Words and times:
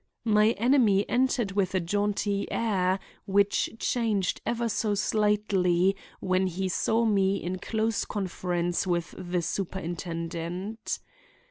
My 0.25 0.53
enemy 0.53 1.07
entered 1.07 1.51
with 1.51 1.75
a 1.75 1.79
jaunty 1.79 2.51
air, 2.51 2.97
which 3.27 3.69
changed 3.77 4.41
ever 4.47 4.67
so 4.67 4.95
slightly 4.95 5.95
when 6.19 6.47
he 6.47 6.69
saw 6.69 7.05
me 7.05 7.35
in 7.37 7.59
close 7.59 8.03
conference 8.03 8.87
with 8.87 9.13
the 9.15 9.43
superintendent. 9.43 10.97